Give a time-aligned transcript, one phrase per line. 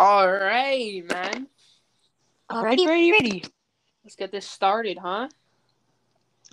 [0.00, 1.48] All right, man.
[2.48, 3.44] Alrighty, ready, ready.
[4.04, 5.28] Let's get this started, huh?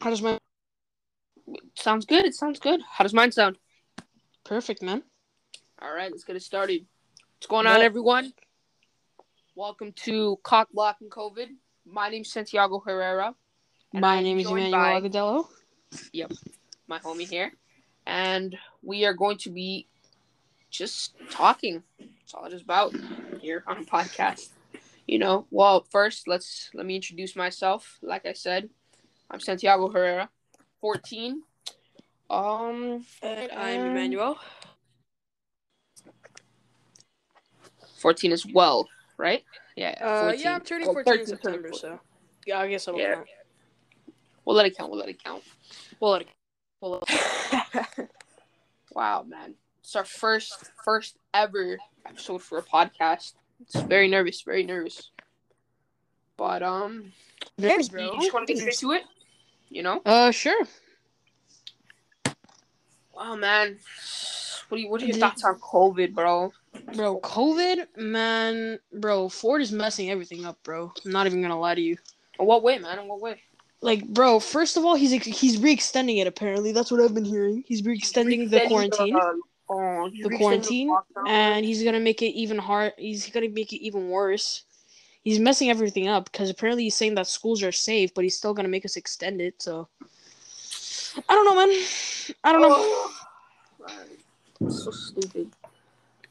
[0.02, 0.40] How does my
[1.76, 2.26] Sounds good.
[2.26, 2.82] It sounds good.
[2.90, 3.60] How does mine sound?
[4.46, 5.04] perfect, man?
[5.80, 6.88] All right, let's get it started.
[7.38, 8.34] What's going on, everyone?
[9.54, 11.50] Welcome to Cock Block and COVID.
[11.86, 13.36] My name's Santiago Herrera.
[13.94, 15.48] My name is Emmanuel by- Agadello.
[16.14, 16.32] Yep,
[16.88, 17.52] my homie here,
[18.08, 19.86] and we are going to be
[20.72, 21.84] just talking.
[22.26, 22.92] That's all it is about
[23.40, 24.50] here on a podcast.
[25.06, 28.00] You know, well, first let's let me introduce myself.
[28.02, 28.72] Like I said,
[29.30, 30.32] I'm Santiago Herrera,
[30.82, 31.44] 14.
[32.32, 34.40] Um, And I'm Emmanuel.
[38.00, 39.44] 14 as well, right?
[39.76, 39.92] Yeah.
[40.02, 41.80] Uh, yeah, I'm turning Well, 14 in 13, September, 14.
[41.80, 42.00] so
[42.48, 43.14] yeah, I guess I'll Yeah.
[43.18, 43.28] count.
[44.46, 44.90] We'll let it count.
[44.90, 45.44] We'll let it count.
[46.00, 46.28] We'll let it.
[46.82, 48.10] We'll let it.
[48.90, 49.54] wow, man.
[49.86, 53.34] It's our first first ever episode for a podcast.
[53.62, 55.12] It's very nervous, very nervous.
[56.38, 57.14] But um
[57.60, 59.04] Nervous, you just want to get straight to it?
[59.70, 60.02] You know?
[60.04, 60.60] Uh, sure.
[63.16, 63.78] Wow man.
[64.70, 66.52] What do you what are your thoughts on COVID, bro?
[66.96, 70.92] Bro, COVID, man, bro, Ford is messing everything up, bro.
[71.06, 71.96] I'm not even gonna lie to you.
[72.40, 72.98] In what way, man?
[72.98, 73.40] In what way?
[73.82, 76.26] Like, bro, first of all, he's he's re-extending it.
[76.26, 77.64] Apparently, that's what I've been hearing.
[77.68, 79.34] He's re-extending the quarantine, uh,
[79.70, 80.96] oh, the quarantine,
[81.28, 82.94] and he's gonna make it even hard.
[82.98, 84.64] He's gonna make it even worse.
[85.24, 88.54] He's messing everything up because apparently he's saying that schools are safe, but he's still
[88.54, 89.62] gonna make us extend it.
[89.62, 89.88] So,
[91.28, 91.86] I don't know, man.
[92.44, 92.76] I don't know.
[92.78, 93.14] Oh,
[93.88, 94.72] man.
[94.72, 95.52] So stupid.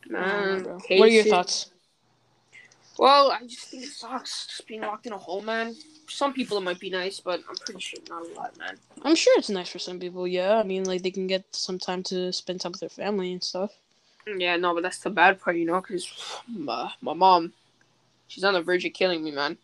[0.09, 0.65] Know, Man.
[0.65, 1.71] What are your thoughts?
[2.99, 5.75] Well, I just think it sucks just being locked in a hole, man.
[6.07, 8.77] For some people it might be nice, but I'm pretty sure not a lot, man.
[9.03, 10.29] I'm sure it's nice for some people.
[10.29, 13.33] Yeah, I mean, like they can get some time to spend time with their family
[13.33, 13.73] and stuff.
[14.29, 16.09] Mm, yeah, no, but that's the bad part, you know, because
[16.49, 17.53] my, my mom,
[18.29, 19.59] she's on the verge of killing me, man.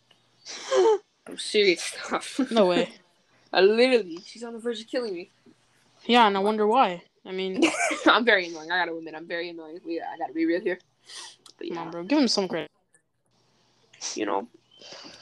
[1.27, 2.41] I'm serious stuff.
[2.50, 2.91] No way.
[3.53, 5.31] I literally, she's on the verge of killing me.
[6.05, 7.03] Yeah, and I wonder why.
[7.25, 7.62] I mean,
[8.06, 8.71] I'm very annoying.
[8.71, 9.81] I gotta admit, I'm very annoying.
[9.84, 10.78] We, I gotta be real here.
[11.59, 12.71] But come on, bro, give him some credit.
[14.15, 14.49] You know,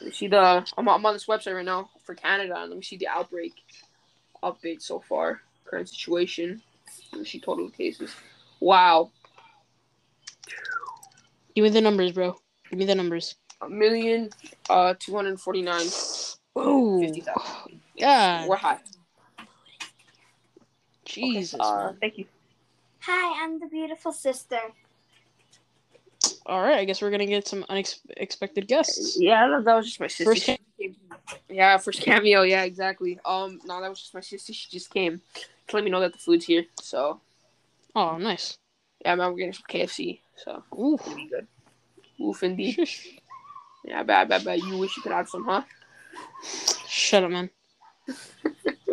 [0.01, 2.83] you see the I'm, I'm on this website right now for Canada, and let me
[2.83, 3.53] see the outbreak
[4.43, 6.61] update so far, current situation.
[7.11, 8.11] Let me see total cases.
[8.59, 9.11] Wow,
[11.55, 12.37] Give me the numbers, bro.
[12.69, 13.35] Give me the numbers.
[13.61, 14.29] a million,
[14.69, 15.81] uh, two hundred forty-nine.
[15.81, 17.81] two hundred forty-nine, Oh, fifty thousand.
[17.95, 18.47] Yeah.
[18.47, 18.79] We're high.
[21.05, 21.59] Jesus.
[21.59, 22.25] Uh, thank you.
[23.01, 24.59] Hi, I'm the beautiful sister.
[26.49, 29.17] All right, I guess we're gonna get some unexpected guests.
[29.19, 30.25] Yeah, that, that was just my sister.
[30.25, 30.95] First She came-
[31.47, 32.41] yeah, first cameo.
[32.41, 33.19] Yeah, exactly.
[33.23, 34.51] Um, no, that was just my sister.
[34.51, 35.21] She just came
[35.67, 36.65] to let me know that the food's here.
[36.81, 37.21] So
[37.95, 38.57] Oh, nice.
[39.05, 40.21] yeah, man, we're getting some KFC.
[40.37, 40.97] So Ooh.
[41.15, 41.47] be good.
[42.19, 42.73] Oof, indeed.
[42.73, 43.07] Shush.
[43.85, 44.59] Yeah, bad, bad, bad.
[44.59, 45.61] You wish you could have some, huh?
[46.87, 47.51] Shut up, man.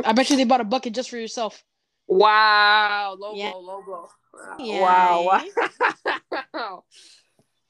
[0.05, 1.65] I bet you they bought a bucket just for yourself.
[2.07, 3.53] Wow, low Yeah.
[3.53, 4.09] blow, low blow.
[4.35, 4.81] Wow, Yeah.
[4.83, 5.41] wow.
[6.53, 6.85] wow.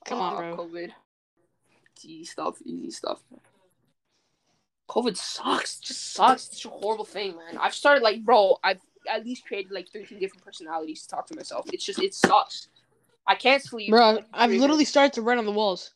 [0.06, 0.66] Come on, Oh, bro.
[0.66, 0.90] COVID.
[2.04, 3.20] Easy stuff, easy stuff.
[4.88, 5.80] COVID sucks.
[5.80, 6.48] Just sucks.
[6.48, 7.58] It's a horrible thing, man.
[7.60, 8.58] I've started like, bro.
[8.62, 8.80] I've
[9.10, 11.66] at least created like 13 different personalities to talk to myself.
[11.72, 12.68] It's just, it sucks.
[13.26, 13.90] I can't sleep.
[13.90, 15.92] Bro, I've literally started to write on the walls.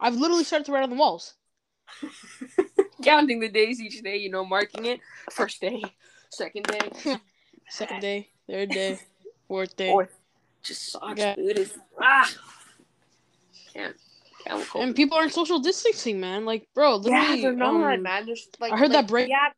[0.00, 1.34] I've literally started to write on the walls.
[3.04, 4.16] counting the days each day.
[4.16, 5.00] You know, marking it.
[5.30, 5.82] First day,
[6.30, 6.80] second day,
[7.68, 8.98] Second day, third day,
[9.46, 9.90] fourth day.
[9.90, 10.18] fourth.
[10.62, 11.36] Just sucks, Yeah.
[11.36, 11.58] dude.
[11.58, 12.28] It's, ah,
[13.72, 13.96] can't.
[14.44, 16.44] Can't And people aren't social distancing, man.
[16.44, 18.26] Like, bro, Yeah, literally, they're not, um, man.
[18.26, 19.48] Just, like I heard like, that break- Yeah,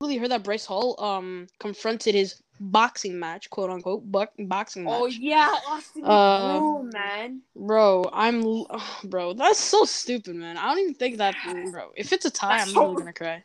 [0.00, 4.94] really heard that Bryce Hall um confronted his boxing match, quote unquote, buck, boxing match.
[4.94, 7.42] Oh yeah, Austin Uh, Rule, man.
[7.56, 9.32] Bro, I'm l- bro.
[9.34, 10.56] That's so stupid, man.
[10.56, 11.34] I don't even think that,
[11.72, 11.90] bro.
[11.96, 13.44] If it's a tie, That's I'm so- really gonna cry.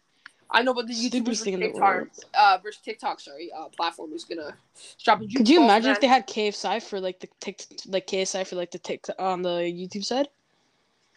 [0.50, 4.56] I know, but the YouTube versus TikTok, uh, versus TikTok, sorry, uh, platform is gonna
[5.03, 8.47] drop a Could you imagine if they had KSI for like the tick, like KSI
[8.47, 10.30] for like the tick on the YouTube side?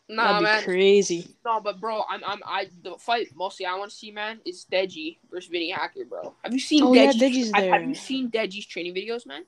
[0.08, 0.62] Nah, That'd be man.
[0.64, 1.36] crazy.
[1.44, 4.66] No, but bro, I'm, I'm, I the fight mostly I want to see, man, is
[4.70, 6.34] Deji versus Vinnie Hacker, bro.
[6.42, 7.20] Have you seen Oh, yeah, Deji's?
[7.22, 9.44] Deji's have, have you seen Deji's training videos, man?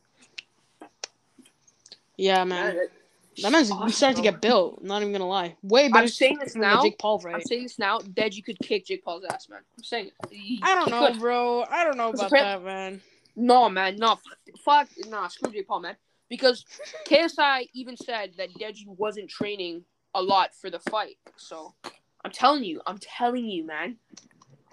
[2.16, 2.76] Yeah, man.
[2.76, 2.90] that-
[3.40, 4.82] That man's awesome, starting to get built.
[4.82, 5.56] Not even gonna lie.
[5.62, 6.02] Way better.
[6.02, 6.82] I'm saying this now.
[6.82, 7.36] Jake Paul right?
[7.36, 7.98] I'm saying this now.
[7.98, 9.60] Deji could kick Jake Paul's ass, man.
[9.78, 10.10] I'm saying.
[10.30, 10.60] it.
[10.62, 11.18] I don't know, could.
[11.18, 11.64] bro.
[11.70, 13.00] I don't know about that, man.
[13.34, 14.18] No, man, no,
[14.62, 15.96] fuck, nah, screw Jake Paul, man.
[16.28, 16.64] Because
[17.08, 19.84] KSI even said that Deji wasn't training
[20.14, 21.16] a lot for the fight.
[21.36, 21.74] So
[22.24, 23.96] I'm telling you, I'm telling you, man.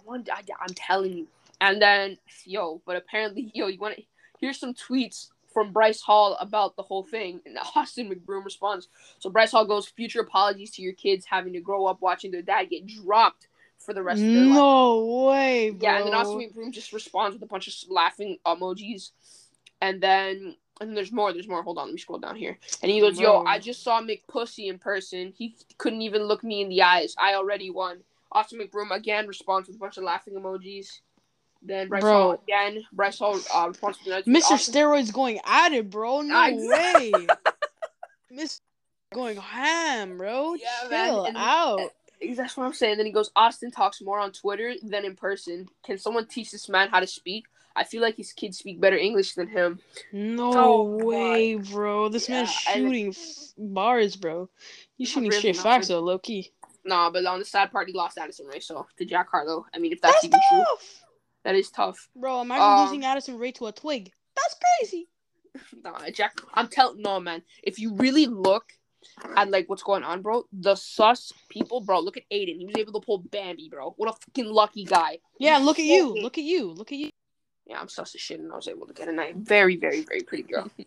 [0.09, 1.27] I I'm telling you.
[1.61, 4.03] And then, yo, but apparently, yo, you want to
[4.39, 5.29] here's some tweets
[5.59, 8.87] from Bryce Hall about the whole thing, and Austin McBroom responds.
[9.19, 12.41] So Bryce Hall goes, "Future apologies to your kids having to grow up watching their
[12.41, 13.47] dad get dropped
[13.77, 15.89] for the rest of their life." No way, bro.
[15.89, 19.11] Yeah, and then Austin McBroom just responds with a bunch of laughing emojis,
[19.81, 21.33] and then and then there's more.
[21.33, 21.61] There's more.
[21.61, 22.57] Hold on, let me scroll down here.
[22.81, 25.33] And he goes, "Yo, I just saw McPussy in person.
[25.35, 27.15] He couldn't even look me in the eyes.
[27.17, 27.99] I already won."
[28.31, 31.01] Austin McBroom again responds with a bunch of laughing emojis.
[31.61, 32.11] Then Bryce Bro.
[32.13, 32.83] Hall again.
[32.93, 34.37] Bryce Hall uh, responds with another tweet.
[34.43, 34.53] Mr.
[34.53, 36.21] Steroids going at it, bro.
[36.21, 37.11] No I- way.
[38.33, 38.59] Mr.
[39.13, 40.53] going ham, bro.
[40.55, 41.79] Yeah, man, Chill and- out.
[42.35, 42.97] That's what I'm saying.
[42.97, 45.67] Then he goes, Austin talks more on Twitter than in person.
[45.85, 47.45] Can someone teach this man how to speak?
[47.77, 49.79] I feel like his kids speak better English than him.
[50.11, 51.05] No Oh, God.
[51.05, 52.09] way, bro.
[52.09, 53.15] This man's Yeah, and- shooting
[53.57, 54.49] bars, bro.
[54.97, 56.51] He's shooting really, straight facts though, low key.
[56.83, 58.59] Nah, but on the sad part, he lost Addison Rae.
[58.59, 61.03] So to Jack Harlow, I mean, if that's, That's even true, tough,
[61.43, 62.09] that is tough.
[62.15, 62.41] bro.
[62.41, 64.11] Imagine Um, losing Addison Rae to a twig.
[64.35, 65.07] That's crazy.
[65.83, 67.41] Nah, Jack, I'm telling no man.
[67.63, 68.65] If you really look
[69.35, 71.99] at like what's going on, bro, the sus people, bro.
[71.99, 72.57] Look at Aiden.
[72.59, 73.91] He was able to pull Bambi, bro.
[73.97, 75.17] What a fucking lucky guy.
[75.39, 76.13] Yeah, look at you.
[76.13, 76.67] Look at you.
[76.71, 77.09] Look at you.
[77.65, 80.01] Yeah, I'm sus as shit, and I was able to get a nice, very, very,
[80.01, 80.69] very pretty girl.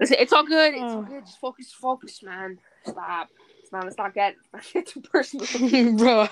[0.00, 0.74] Listen, it's all good.
[0.74, 1.02] It's all Oh.
[1.02, 1.24] good.
[1.24, 2.58] Just focus, focus, man.
[2.84, 3.28] Stop.
[3.72, 3.86] Not.
[3.86, 4.34] It's not get.
[4.74, 5.46] It's too personal.
[5.96, 6.26] bro.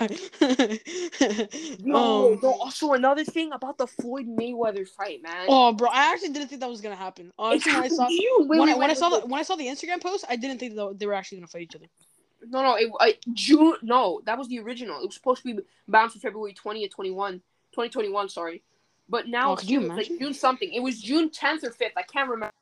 [1.79, 2.51] No, um, no.
[2.61, 5.45] Also, another thing about the Floyd Mayweather fight, man.
[5.47, 5.89] oh, bro.
[5.89, 7.31] I actually didn't think that was gonna happen.
[7.37, 8.47] Honestly, when I saw June.
[8.47, 9.21] Wait, when, wait, I, when I saw wait.
[9.21, 11.47] the when I saw the Instagram post, I didn't think that they were actually gonna
[11.47, 11.85] fight each other.
[12.49, 13.75] No, no, it, uh, June.
[13.81, 15.01] No, that was the original.
[15.01, 17.33] It was supposed to be bound for February 20th, 21,
[17.73, 18.63] 2021, sorry.
[19.09, 20.07] But now Oh, it's you June, like?
[20.07, 20.71] June something.
[20.71, 21.91] It was June 10th or 5th.
[21.95, 22.53] I can't remember.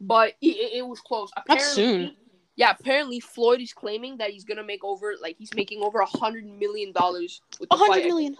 [0.00, 1.30] But it, it, it was close.
[1.46, 2.16] That's Apparently- soon.
[2.56, 6.06] Yeah, apparently Floyd is claiming that he's gonna make over like he's making over a
[6.06, 8.36] hundred million dollars with the A hundred million?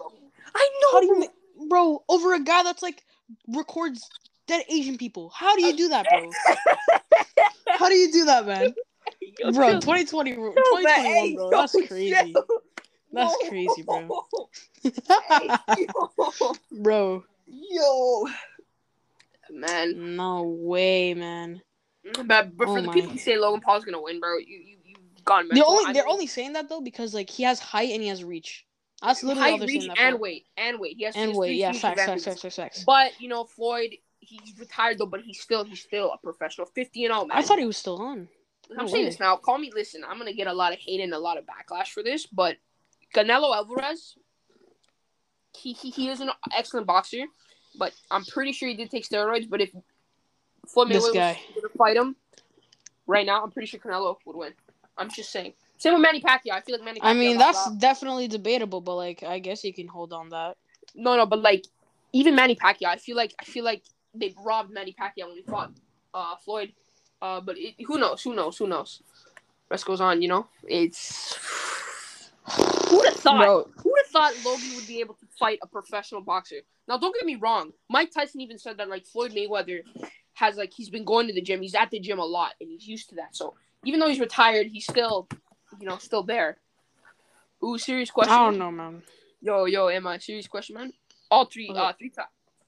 [0.55, 0.91] I know.
[0.91, 3.03] How do you, ma- bro, over a guy that's like
[3.47, 4.11] records
[4.47, 5.29] dead Asian people?
[5.35, 6.37] How do you do that, bro?
[7.73, 8.75] How do you do that, man?
[9.39, 9.81] Yo, Bro, chill.
[9.81, 11.51] 2020, bro, 2021, Hey, bro.
[11.51, 12.41] yo, That's crazy.
[13.13, 14.15] That's crazy, bro.
[15.29, 15.57] Hey,
[16.71, 18.27] bro, Yo,
[19.51, 19.95] man.
[19.95, 21.61] no way, man.
[22.13, 22.93] But, but for Oh the my.
[22.93, 25.93] people who say Logan Paul's gonna win, bro, you you you gone They're only I
[25.93, 28.65] they're mean, only saying that though because like he has height and he has reach.
[29.01, 30.21] That's literally all height, they're reach, saying that and for.
[30.21, 30.97] weight, and weight.
[30.97, 32.83] He has And weight, yeah, facts, facts, facts, facts, facts.
[32.85, 37.05] But you know, Floyd, he's retired though, but he's still he's still a professional, fifty
[37.05, 37.27] and oh, all.
[37.27, 38.27] Man, I thought he was still on.
[38.71, 39.35] I'm no saying this now.
[39.37, 39.71] Call me.
[39.73, 42.25] Listen, I'm gonna get a lot of hate and a lot of backlash for this,
[42.25, 42.57] but
[43.15, 44.15] Canelo Alvarez,
[45.57, 47.25] he he, he is an excellent boxer,
[47.77, 49.49] but I'm pretty sure he did take steroids.
[49.49, 49.71] But if
[50.65, 51.39] Floyd Mayweather guy.
[51.55, 52.15] was to fight him
[53.07, 54.53] right now, I'm pretty sure Canelo would win.
[54.97, 55.53] I'm just saying.
[55.77, 56.53] Same with Manny Pacquiao.
[56.53, 56.99] I feel like Manny.
[56.99, 60.57] Pacquiao I mean, that's definitely debatable, but like I guess you can hold on that.
[60.95, 61.65] no, no, but like
[62.13, 63.83] even Manny Pacquiao, I feel like I feel like
[64.13, 65.71] they robbed Manny Pacquiao when he fought
[66.13, 66.71] uh, Floyd.
[67.21, 68.21] Uh, but it, who knows?
[68.21, 68.57] Who knows?
[68.57, 69.01] Who knows?
[69.69, 70.21] Rest goes on.
[70.21, 71.35] You know, it's
[72.89, 73.43] who'd have thought?
[73.43, 76.61] Bro, Who would have thought Logan would be able to fight a professional boxer?
[76.87, 77.71] Now, don't get me wrong.
[77.89, 79.81] Mike Tyson even said that like Floyd Mayweather
[80.35, 81.61] has like he's been going to the gym.
[81.61, 83.35] He's at the gym a lot, and he's used to that.
[83.35, 85.27] So even though he's retired, he's still,
[85.79, 86.57] you know, still there.
[87.63, 88.33] Ooh, serious question.
[88.33, 89.01] I don't know, man.
[89.41, 90.93] Yo, yo, Emma, serious question, man?
[91.31, 92.11] All three, uh, three,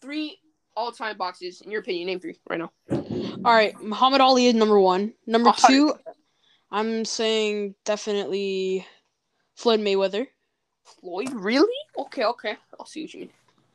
[0.01, 0.39] three
[0.75, 1.61] all-time boxes.
[1.61, 2.71] In your opinion, name three right now.
[2.89, 5.13] All right, Muhammad Ali is number one.
[5.25, 6.17] Number A hundred two, percent.
[6.71, 8.85] I'm saying definitely
[9.55, 10.27] Floyd Mayweather.
[10.83, 11.73] Floyd, really?
[11.97, 12.55] Okay, okay.
[12.79, 13.29] I'll see what you mean.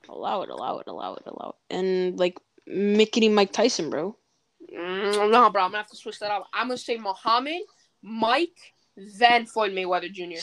[0.09, 1.75] Allow it, allow it, allow it, allow it.
[1.75, 4.17] And like Mickey Mike Tyson, bro.
[4.73, 6.49] Mm, no, bro, I'm gonna have to switch that up.
[6.55, 7.63] I'm gonna say Muhammad,
[8.03, 8.75] Mike,
[9.19, 10.41] then Floyd Mayweather Jr.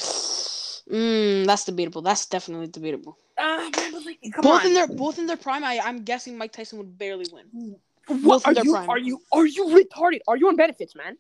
[0.94, 2.02] Mm, that's debatable.
[2.02, 3.18] That's definitely debatable.
[3.38, 3.72] Man,
[4.06, 4.68] like, both on.
[4.68, 7.76] in their both in their prime, I, I'm guessing Mike Tyson would barely win.
[8.08, 8.74] What both in are their you?
[8.74, 8.90] prime.
[8.90, 9.22] Are you?
[9.32, 10.20] Are you retarded?
[10.28, 11.18] Are you on benefits, man?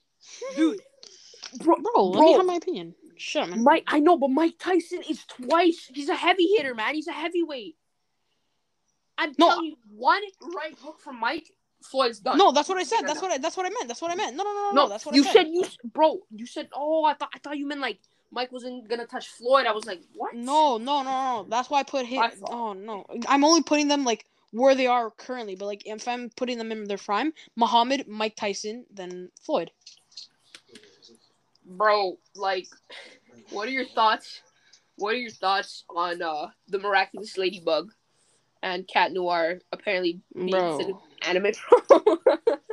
[0.55, 0.81] Dude,
[1.63, 2.25] bro, Bro, let Bro.
[2.25, 2.95] me have my opinion.
[3.17, 3.63] Shut up, man.
[3.63, 3.83] Mike.
[3.87, 5.89] I know, but Mike Tyson is twice.
[5.93, 6.95] He's a heavy hitter, man.
[6.95, 7.75] He's a heavyweight.
[9.19, 9.49] I'm No.
[9.49, 10.21] telling you, one
[10.55, 11.51] right hook from Mike,
[11.83, 12.37] Floyd's done.
[12.37, 13.01] No, that's what I said.
[13.05, 13.87] That's what I that's what I meant.
[13.87, 14.35] That's what I meant.
[14.35, 14.83] No, no, no, no.
[14.83, 14.89] no.
[14.89, 15.33] that's what you I said.
[15.33, 16.19] said you, bro.
[16.31, 17.99] You said, oh, I thought, I thought you meant like
[18.31, 19.65] Mike wasn't gonna touch Floyd.
[19.65, 20.33] I was like, what?
[20.33, 21.11] No, no, no,
[21.43, 21.45] no.
[21.49, 22.23] That's why I put him.
[22.43, 25.55] Oh no, I'm only putting them like where they are currently.
[25.55, 29.71] But like if I'm putting them in their prime, Muhammad, Mike Tyson, then Floyd.
[31.65, 32.17] bro.
[32.35, 32.67] Like,
[33.51, 34.41] what are your thoughts?
[34.95, 37.91] What are your thoughts on uh the miraculous ladybug
[38.61, 40.77] and Cat Noir apparently being Bro.
[40.77, 41.51] considered anime?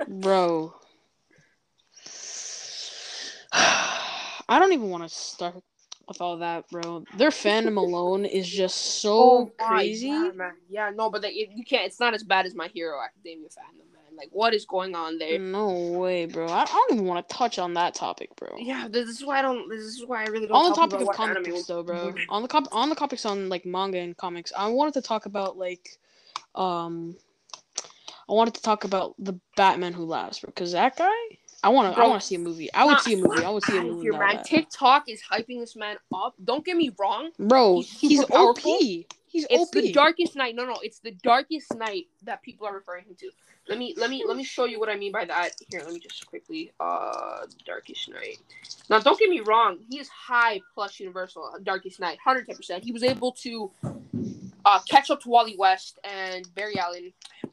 [0.20, 0.74] Bro.
[3.52, 5.56] I don't even want to start
[6.06, 7.04] with all that, bro.
[7.16, 10.08] Their fandom alone is just so Oh crazy.
[10.08, 10.52] God.
[10.68, 11.86] Yeah, no, but they, you can't.
[11.86, 13.95] It's not as bad as my Hero Academia fandom.
[14.16, 15.38] Like, what is going on there?
[15.38, 16.46] No way, bro.
[16.46, 18.56] I, I don't even want to touch on that topic, bro.
[18.58, 19.68] Yeah, this is why I don't.
[19.68, 20.56] This is why I really don't.
[20.56, 23.49] on the topic of comics anime- though bro on the cop on the topics on
[23.49, 25.99] like manga and comics i wanted to talk about like
[26.54, 27.16] um
[28.28, 31.11] i wanted to talk about the batman who laughs bro, because that guy
[31.62, 33.44] i want to i want to see a movie i would Nah, see a movie
[33.44, 34.37] i would see a movie about man.
[34.37, 34.44] that.
[34.46, 36.35] TikTok is hyping this man up.
[36.42, 37.30] Don't get me wrong.
[37.38, 38.78] bro he's he's, op powerful.
[39.36, 40.54] He's It's op the darkest knight.
[40.54, 43.30] No, no, it's the darkest knight that people are referring him to.
[43.68, 45.50] Let me let me let me show you what I mean by that.
[45.68, 48.38] Here, let me just quickly uh darkest knight.
[48.88, 52.82] Now don't get me wrong, he is high plus universal darkest knight, hundred ten percent.
[52.82, 53.70] He was able to
[54.64, 57.12] uh catch up to Wally West and Barry Allen.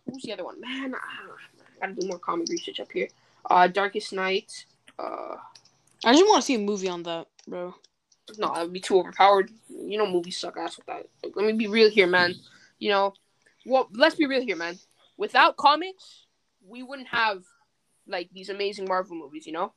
[0.10, 0.62] Who's the other one?
[0.62, 3.10] Man, I gotta do more comic research up here.
[3.50, 4.66] Uh Darkest Knight.
[4.98, 5.36] Uh
[6.06, 7.76] i just want to see a movie on that bro
[8.38, 9.52] no, that would be too overpowered.
[9.70, 11.08] You know, movies suck ass with that.
[11.24, 12.36] Like, let me be real here, man.
[12.80, 13.14] You know,
[13.66, 14.78] well, let's be real here, man.
[15.18, 16.26] Without comics,
[16.66, 17.44] we wouldn't have
[18.08, 19.46] like these amazing Marvel movies.
[19.46, 19.74] You know,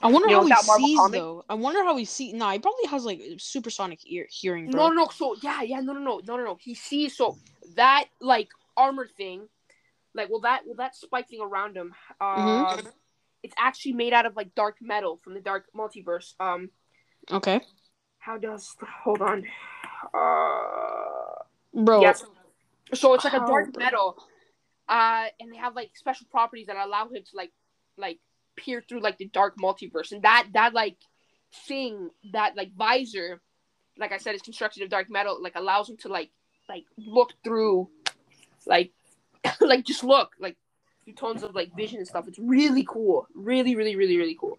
[0.00, 2.34] i wonder You know, how he Marvel sees comics- though i wonder how he sees
[2.34, 5.08] nah he probably has like supersonic ear hearing no, bro no, no.
[5.08, 6.58] So yeah, yeah, no, no, no, no, no, no.
[6.60, 7.38] He sees so
[7.76, 9.48] that like armor thing,
[10.14, 11.94] like well that well that spike thing around him.
[12.20, 12.76] Uh,
[13.42, 16.34] it's actually made out of like dark metal from the dark multiverse.
[16.40, 16.70] Um,
[17.30, 17.60] okay
[18.26, 19.44] how does hold on?
[20.12, 21.44] Uh.
[21.72, 22.24] bro Yes.
[22.92, 23.84] So it's like a dark bro?
[23.84, 24.16] metal,
[24.88, 27.52] uh, and they have like special properties that allow him to like
[27.96, 28.18] like
[28.56, 30.96] peer through like the dark multiverse, and that that like
[31.68, 33.40] thing that like visor,
[33.96, 36.30] like I said, is constructed of dark metal, like allows him to like
[36.68, 37.88] like look through,
[38.66, 38.90] like
[39.60, 40.56] like just look like
[41.04, 42.26] through tones of like vision and stuff.
[42.26, 44.58] It's really cool, really, really, really, really cool.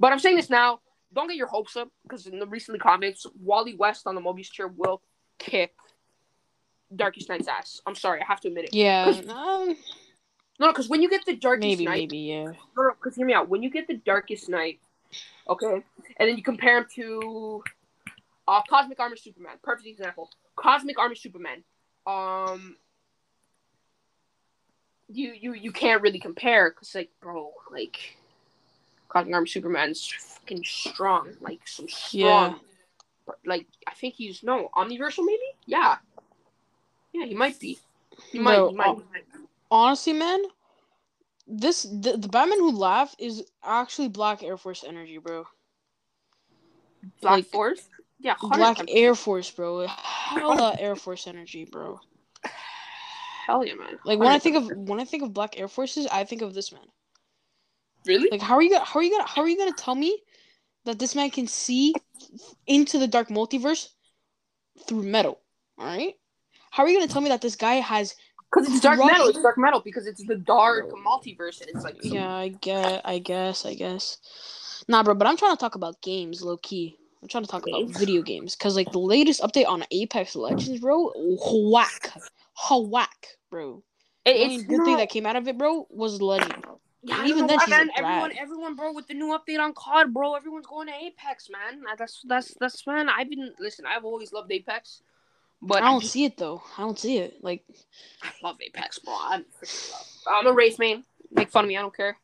[0.00, 0.80] But I'm saying this now.
[1.14, 4.50] Don't get your hopes up because in the recently comments, Wally West on the Mobius
[4.50, 5.02] chair will
[5.38, 5.74] kick
[6.94, 7.80] Darkest Knight's ass.
[7.86, 8.74] I'm sorry, I have to admit it.
[8.74, 9.76] yeah um,
[10.58, 11.78] No, because when you get the Darkest Knight.
[11.78, 13.48] maybe Night, maybe yeah no, no, because hear me out.
[13.48, 14.80] When you get the Darkest Knight,
[15.48, 15.82] okay,
[16.16, 17.62] and then you compare him to
[18.48, 20.30] uh, Cosmic Armor Superman, perfect example.
[20.56, 21.62] Cosmic Armor Superman,
[22.06, 22.76] um,
[25.08, 28.16] you you you can't really compare because like, bro, like,
[29.12, 32.60] Cosmic Arm Superman's fucking strong, like some strong.
[33.26, 35.38] but, Like I think he's no omniversal, maybe.
[35.66, 35.96] Yeah,
[37.12, 37.78] yeah, he might be.
[38.30, 38.56] He might.
[38.56, 38.96] Bro, he might.
[38.96, 39.38] uh,
[39.70, 40.42] honestly, man,
[41.46, 45.44] this the, the Batman who laughed is actually Black Air Force energy, bro.
[47.20, 47.88] Black like, Force.
[48.20, 48.56] Yeah, 100%.
[48.56, 49.86] Black Air Force, bro.
[49.88, 52.00] Hella Air Force energy, bro.
[53.46, 53.98] Hell yeah, man.
[54.04, 54.42] Like when I 100%.
[54.42, 56.86] think of when I think of Black Air Forces, I think of this man.
[58.06, 59.94] Really, Like how are you gonna how are you gonna how are you gonna tell
[59.94, 60.22] me
[60.84, 61.94] that this man can see
[62.66, 63.88] into the dark multiverse
[64.86, 65.40] through metal?
[65.78, 66.14] All right.
[66.70, 68.14] How are you gonna tell me that this guy has
[68.52, 69.28] because it's dark metal.
[69.28, 73.18] It's dark metal because it's the dark multiverse, and it's like Yeah, I get, I
[73.18, 74.18] guess, I guess.
[74.88, 76.96] Nah, bro, but I'm trying to talk about games, low key.
[77.22, 80.80] I'm trying to talk about video games, cause like the latest update on Apex Legends,
[80.80, 82.12] bro, whack,
[82.70, 83.82] whack, bro.
[84.24, 86.64] It, The only it's good thing that came out of it, bro, was Legend.
[87.04, 90.66] Yeah, even then, man, everyone, everyone, bro, with the new update on COD, bro, everyone's
[90.66, 91.82] going to Apex, man.
[91.98, 93.08] That's that's that's man.
[93.08, 93.84] I've been listen.
[93.86, 95.02] I've always loved Apex,
[95.60, 96.62] but I don't just- see it though.
[96.78, 97.42] I don't see it.
[97.42, 97.64] Like,
[98.22, 99.14] I love Apex, bro.
[99.14, 99.44] I love.
[100.30, 101.02] I'm a Wraith main.
[101.32, 101.76] Make fun of me.
[101.76, 102.16] I don't care.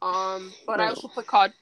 [0.00, 1.52] Um, but I also play COD.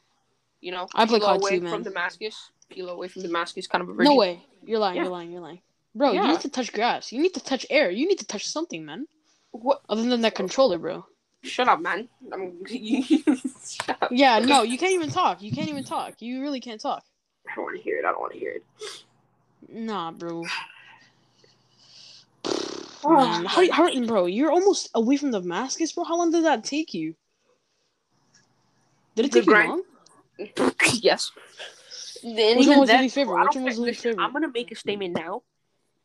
[0.61, 1.73] You know, I play COD away too, man.
[1.73, 4.43] From Damascus, Kilo away from Damascus, kind of a no way.
[4.65, 4.97] You're lying.
[4.97, 5.05] Yeah.
[5.05, 5.33] You're lying.
[5.33, 5.61] You're lying.
[5.95, 7.13] Bro, you need to touch grass.
[7.13, 7.91] You need to touch air.
[7.91, 9.07] You need to touch something, man.
[9.53, 9.81] What?
[9.89, 11.07] Other than that controller, bro.
[11.43, 12.09] Shut up, man.
[12.33, 14.09] I'm, shut up.
[14.11, 15.43] Yeah, no, you can't even talk.
[15.43, 16.21] You can't even talk.
[16.21, 17.05] You really can't talk.
[17.51, 18.05] I don't want to hear it.
[18.05, 18.65] I don't want to hear it.
[19.69, 20.45] Nah, bro.
[23.05, 26.05] Oh, Man, how, how, bro, you're almost away from Damascus, bro.
[26.05, 27.15] How long did that take you?
[29.15, 29.83] Did it take you long?
[30.95, 31.31] yes.
[32.25, 33.45] And Which one was your least favorite?
[33.45, 34.23] Which one was your least favorite?
[34.23, 35.43] I'm gonna make a statement now.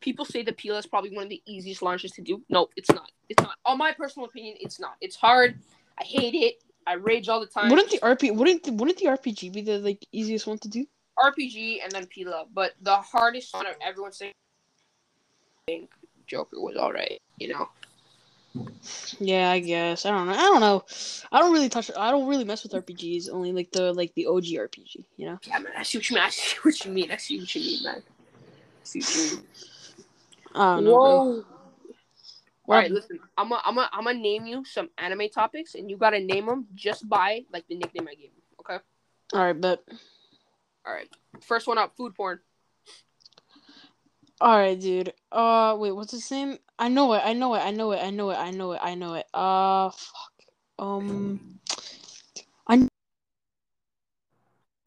[0.03, 2.41] People say the PLA is probably one of the easiest launches to do.
[2.49, 3.09] No, it's not.
[3.29, 3.55] It's not.
[3.65, 4.95] On my personal opinion, it's not.
[4.99, 5.57] It's hard.
[5.97, 6.61] I hate it.
[6.85, 7.69] I rage all the time.
[7.69, 10.85] Wouldn't the RP wouldn't the, wouldn't the RPG be the like easiest one to do?
[11.17, 14.33] RPG and then PLA, but the hardest one of everyone saying
[15.67, 15.89] I think
[16.27, 17.21] Joker was alright.
[17.37, 17.69] You know.
[19.19, 20.05] Yeah, I guess.
[20.05, 20.33] I don't know.
[20.33, 20.83] I don't know.
[21.31, 21.89] I don't really touch.
[21.97, 23.29] I don't really mess with RPGs.
[23.31, 25.05] Only like the like the OG RPG.
[25.15, 25.39] You know.
[25.47, 25.71] Yeah, man.
[25.77, 26.23] I see what you mean.
[26.25, 27.09] I see what you mean.
[27.09, 28.03] I see what you mean, man.
[28.03, 29.45] I see what you mean.
[30.53, 30.91] I don't know.
[30.91, 31.45] Whoa.
[32.69, 33.19] All right, listen.
[33.37, 36.45] I'm gonna I'm gonna I'm gonna name you some anime topics, and you gotta name
[36.45, 38.41] them just by like the nickname I gave you.
[38.61, 38.77] Okay.
[39.33, 39.83] All right, but
[40.85, 41.09] All right.
[41.41, 42.39] First one up, food porn.
[44.39, 45.13] all right, dude.
[45.31, 46.57] Uh, wait, what's his name?
[46.79, 47.21] I know it.
[47.25, 47.59] I know it.
[47.59, 47.99] I know it.
[48.01, 48.37] I know it.
[48.37, 48.79] I know it.
[48.81, 49.25] I know it.
[49.33, 50.31] Uh, fuck.
[50.79, 51.59] Um,
[52.67, 52.87] I.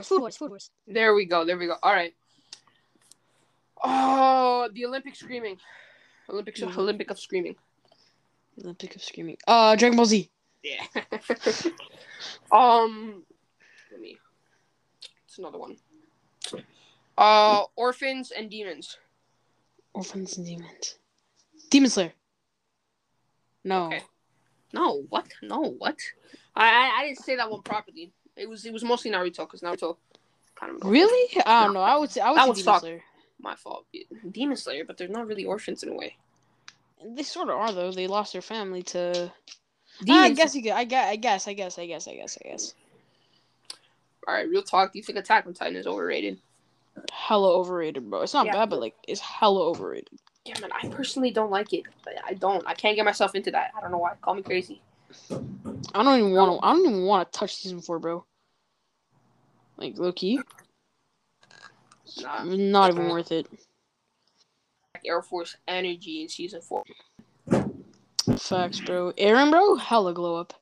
[0.03, 0.37] Food Wars.
[0.37, 0.71] Food Wars.
[0.87, 1.45] There we go.
[1.45, 1.77] There we go.
[1.83, 2.15] All right.
[3.85, 5.59] Oh, the Olympic screaming.
[6.29, 6.61] Olympics.
[6.61, 6.77] Mhm.
[6.77, 7.57] Olympic of screaming.
[8.63, 9.37] Olympic of screaming.
[9.47, 10.31] Uh, Dragon Ball Z.
[10.63, 10.85] Yeah.
[12.53, 13.23] um.
[13.93, 14.19] Let me.
[15.27, 15.77] It's another one.
[17.19, 18.99] Uh, orphans and demons.
[19.95, 20.99] Orphans and Demons.
[21.71, 22.13] Demon Slayer.
[23.65, 23.87] No.
[23.87, 24.03] Okay.
[24.75, 25.27] No, what?
[25.43, 25.97] No, what?
[26.55, 28.13] I, I I didn't say that one properly.
[28.37, 29.97] It was it was mostly Naruto because Naruto
[30.55, 31.41] kind of Really?
[31.47, 31.81] I don't know.
[31.81, 32.81] I would say I would That say Demon suck.
[32.81, 33.03] Slayer.
[33.41, 33.87] My fault.
[34.31, 36.17] Demon Slayer, but they're not really orphans in a way.
[37.05, 37.93] They sort of are though.
[37.93, 39.33] They lost their family to.
[40.09, 40.73] Ah, I guess you could.
[40.73, 41.07] I guess.
[41.09, 41.47] I guess.
[41.49, 41.79] I guess.
[41.79, 42.09] I guess.
[42.09, 42.39] I guess.
[42.45, 42.75] I guess.
[44.27, 44.93] All right, real talk.
[44.93, 46.41] Do you think Attack on Titan is overrated?
[47.13, 48.23] Hella overrated, bro.
[48.23, 48.53] It's not Yeah.
[48.53, 50.09] bad, but like it's hella overrated.
[50.45, 50.71] Yeah, man.
[50.73, 51.85] I personally don't like it.
[52.25, 52.67] I don't.
[52.67, 53.73] I can't get myself into that.
[53.77, 54.15] I don't know why.
[54.23, 54.81] Call me crazy.
[55.95, 56.67] I don't even want to.
[56.67, 58.25] I don't even want to touch season four, bro.
[59.77, 60.41] Like low key,
[62.23, 62.45] Nah.
[62.45, 63.47] not even worth it.
[65.05, 66.83] Air Force energy in season four.
[68.39, 69.13] Facts, bro.
[69.13, 70.53] Eren, bro, hella glow up.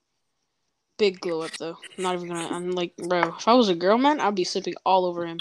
[0.98, 1.78] Big glow up though.
[1.98, 2.48] Not even gonna.
[2.48, 3.34] I'm like, bro.
[3.38, 5.38] If I was a girl, man, I'd be slipping all over him.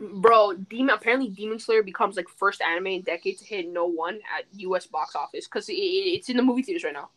[0.00, 4.20] Bro, Demon apparently Demon Slayer becomes like first anime in decade to hit no one
[4.36, 4.86] at U.S.
[4.86, 7.10] box office because it, it, it's in the movie theaters right now.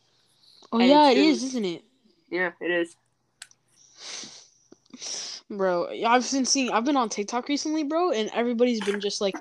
[0.71, 1.83] Oh And yeah, it's isn't it,
[2.29, 2.95] Yeah, it is.
[5.49, 5.87] Bro?
[6.05, 6.71] I've been seeing.
[6.71, 9.35] I've been on TikTok recently, bro, and everybody's been just like,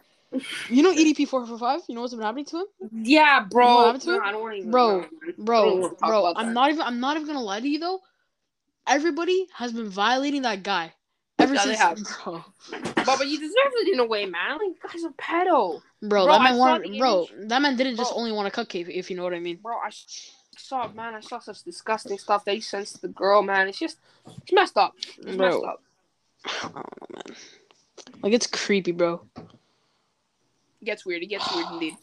[0.68, 1.80] you know, EDP four four five.
[1.88, 2.66] You know what's been happening to him,
[3.04, 3.86] Yeah, bro.
[3.86, 4.22] happened to No, him?
[4.24, 4.70] I don't want to even.
[4.70, 5.10] Bro, no, man.
[5.38, 6.32] Bro, bro.
[6.36, 6.52] I'm that.
[6.54, 6.82] not even.
[6.82, 8.00] I'm not even gonna lie to you though.
[8.86, 10.92] Everybody has been violating that guy
[11.38, 11.98] ever Yeah, since, have.
[12.24, 12.44] bro.
[13.04, 14.58] But, but you deserve it in a way, man.
[14.58, 15.80] Like, guy's a pedo.
[16.02, 18.88] Bro, Bro, that I man wanted, bro, that man didn't just only want a cupcake,
[18.88, 19.58] if you know what I mean.
[19.62, 23.08] Bro, I s- saw, man, I saw such disgusting stuff that he sends to the
[23.08, 23.68] girl, man.
[23.68, 24.94] It's just, it's messed up.
[24.98, 25.36] It's Bro.
[25.36, 25.82] messed up.
[26.44, 26.82] I don't know,
[27.14, 27.36] man.
[28.22, 29.22] Like it's creepy, bro.
[29.36, 31.22] It gets weird.
[31.22, 31.96] It gets weird indeed.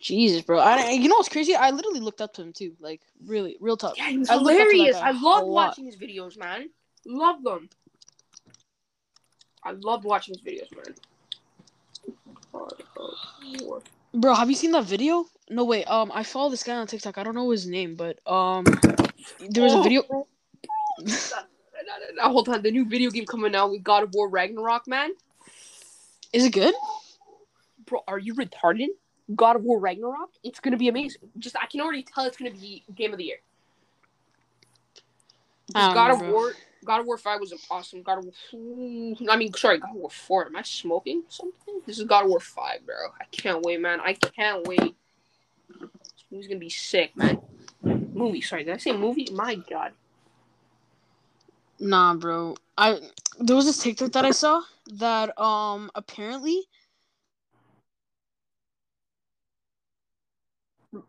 [0.00, 0.58] Jesus, bro.
[0.58, 1.54] I, you know what's crazy?
[1.54, 2.74] I literally looked up to him too.
[2.80, 3.96] Like, really, real talk.
[3.98, 4.96] Yeah, he was I looked to hilarious.
[4.96, 5.68] I love a lot.
[5.68, 6.70] watching his videos, man.
[7.04, 7.68] Love them.
[9.64, 10.94] I love watching his videos, man.
[14.14, 15.26] Bro, have you seen that video?
[15.50, 15.84] No, wait.
[15.84, 17.18] Um, I follow this guy on TikTok.
[17.18, 18.64] I don't know his name, but um,
[19.50, 20.02] there was a Oh, video.
[20.02, 20.26] bro.
[21.00, 24.28] No, no, no, Hold on, the new video game coming out with God of War
[24.28, 25.10] Ragnarok, man.
[26.32, 26.74] Is it good?
[27.86, 28.88] Bro, are you retarded?
[29.34, 30.30] God of War Ragnarok?
[30.42, 31.22] It's gonna be amazing.
[31.38, 33.38] Just I can already tell it's gonna be game of the year.
[35.74, 36.32] God know, of bro.
[36.32, 36.52] War,
[36.84, 38.02] God of War Five was awesome.
[38.02, 40.46] God of War, I mean, sorry, God of War Four.
[40.46, 41.80] Am I smoking something?
[41.86, 42.94] This is God of War Five, bro.
[43.20, 44.00] I can't wait, man.
[44.00, 44.96] I can't wait.
[45.68, 47.40] This movie's gonna be sick, man.
[47.82, 49.28] Movie, sorry, did I say movie?
[49.32, 49.92] My God.
[51.80, 52.56] Nah, bro.
[52.76, 53.00] I
[53.40, 54.62] there was this TikTok that I saw
[54.94, 56.64] that um apparently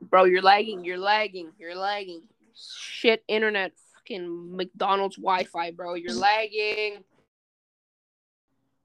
[0.01, 0.83] Bro, you're lagging.
[0.83, 1.51] You're lagging.
[1.57, 2.23] You're lagging.
[2.53, 3.71] Shit, internet,
[4.09, 5.93] fucking McDonald's Wi-Fi, bro.
[5.93, 7.03] You're lagging.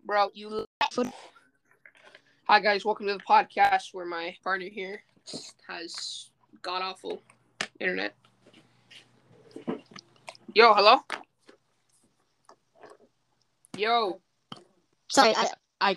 [0.04, 0.66] Bro, you.
[2.46, 5.02] Hi guys, welcome to the podcast where my partner here
[5.66, 6.28] has
[6.60, 7.22] god awful
[7.80, 8.14] internet.
[10.54, 10.98] Yo, hello.
[13.78, 14.20] Yo,
[15.08, 15.48] sorry I
[15.80, 15.96] I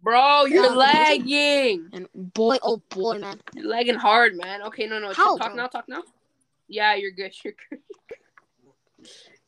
[0.00, 1.88] bro, you're lagging.
[1.92, 3.40] and boy oh boy man.
[3.52, 4.62] You're lagging hard, man.
[4.62, 5.12] Okay, no, no.
[5.12, 5.56] How, talk bro?
[5.56, 6.04] now, talk now.
[6.68, 7.32] Yeah, you're good.
[7.44, 7.80] You're good.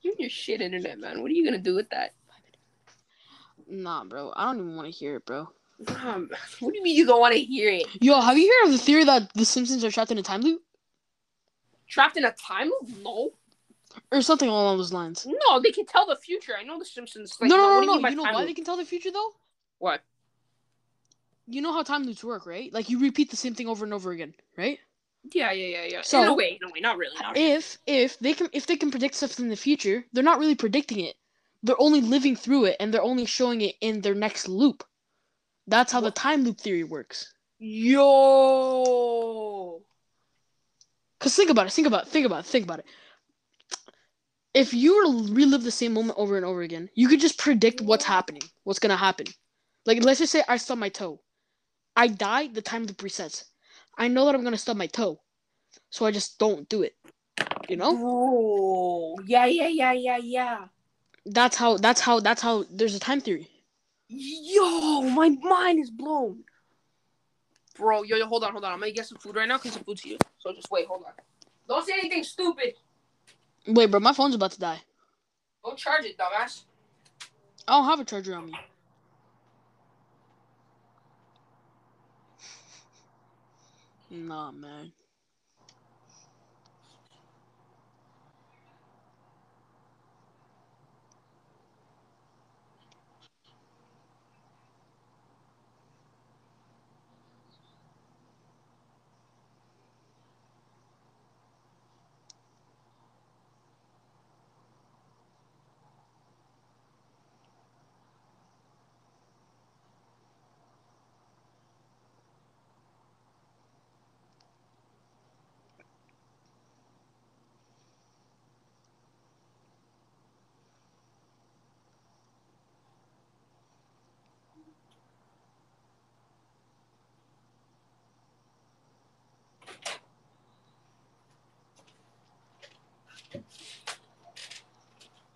[0.02, 1.20] You and your shit internet, man.
[1.22, 2.14] What are you gonna do with that?
[3.68, 4.32] Nah, bro.
[4.34, 5.48] I don't even want to hear it, bro.
[6.02, 6.28] Um,
[6.60, 7.86] what do you mean you don't want to hear it?
[8.00, 10.40] Yo, have you heard of the theory that the Simpsons are trapped in a time
[10.42, 10.62] loop
[11.88, 12.90] Trapped in a time loop?
[13.04, 13.30] No,
[14.12, 15.26] or something along those lines?
[15.26, 15.60] no.
[15.60, 16.54] They can tell the future.
[16.58, 17.36] I know the Simpsons.
[17.40, 17.82] Like, no, no, no, no.
[17.82, 18.46] you mean by You know why loop?
[18.46, 19.30] they can tell the future though?
[19.78, 20.02] What?
[21.46, 22.72] You know how time loops work, right?
[22.72, 24.78] Like you repeat the same thing over and over again, right?
[25.32, 26.02] Yeah, yeah, yeah, yeah.
[26.02, 27.16] So- in a way, in a way, not really.
[27.20, 27.52] Not really.
[27.52, 30.54] If if they can if they can predict stuff in the future, they're not really
[30.54, 31.16] predicting it.
[31.62, 34.82] They're only living through it and they're only showing it in their next loop.
[35.66, 37.32] That's how the time loop theory works.
[37.58, 38.02] Yo.
[41.18, 42.86] Cause think about it, think about it, think about it, think about it.
[44.54, 47.38] If you were to relive the same moment over and over again, you could just
[47.38, 49.26] predict what's happening, what's gonna happen.
[49.84, 51.20] Like let's just say I stub my toe.
[51.94, 53.44] I die, the time loop resets.
[54.00, 55.20] I know that I'm gonna stub my toe.
[55.90, 56.96] So I just don't do it.
[57.68, 57.96] You know?
[58.02, 60.64] Oh, Yeah, yeah, yeah, yeah, yeah.
[61.26, 63.46] That's how that's how that's how there's a time theory.
[64.08, 66.42] Yo, my mind is blown.
[67.76, 68.72] Bro, yo, yo, hold on, hold on.
[68.72, 70.18] I'm gonna get some food right now because the food's here.
[70.38, 71.12] So just wait, hold on.
[71.68, 72.74] Don't say anything stupid.
[73.66, 74.80] Wait, bro, my phone's about to die.
[75.62, 76.62] Don't charge it, dumbass.
[77.68, 78.54] I don't have a charger on me.
[84.10, 84.92] Nah, man.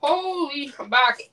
[0.06, 1.30] Holy, I'm back.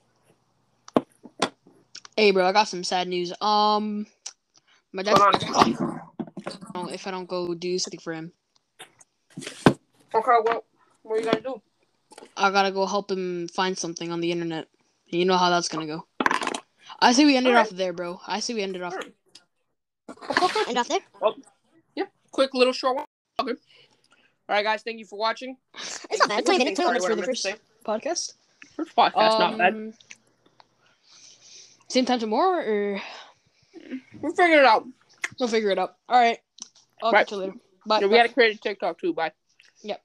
[2.16, 3.30] Hey, bro, I got some sad news.
[3.38, 4.06] Um,
[4.92, 5.18] my dad.
[5.18, 5.76] Hold
[6.74, 6.88] on.
[6.88, 8.32] If I don't go do something for him,
[10.14, 10.64] Okay, well,
[11.02, 11.60] what are you gonna do?
[12.34, 14.68] I gotta go help him find something on the internet.
[15.08, 16.06] You know how that's gonna go.
[16.98, 17.70] I say we ended Alright.
[17.70, 18.20] off there, bro.
[18.26, 18.94] I say we ended off.
[18.94, 19.12] Alright.
[20.42, 20.60] Okay.
[20.68, 21.00] End off there.
[21.96, 23.04] Yep, quick little short one.
[23.38, 23.52] Okay.
[23.52, 24.82] All right, guys.
[24.82, 25.58] Thank you for watching.
[25.74, 26.46] It's not bad.
[26.46, 26.80] Twenty minutes.
[26.80, 27.46] Twenty minutes for the first
[27.84, 28.32] podcast.
[28.76, 29.74] First podcast, not bad.
[29.74, 29.92] Um,
[31.88, 33.02] Same time tomorrow, or
[34.20, 34.86] We'll figure it out.
[35.38, 35.96] we'll figure it out.
[36.08, 36.38] All right.
[37.02, 37.20] I'll Right.
[37.20, 37.54] catch you later.
[37.86, 38.00] Bye.
[38.00, 39.12] Yeah, we gotta create a TikTok too.
[39.12, 39.32] Bye.
[39.82, 40.00] Yep.